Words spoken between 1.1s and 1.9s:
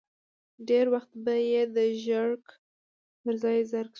به یې د